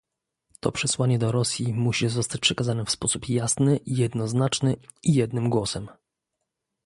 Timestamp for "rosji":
1.31-1.73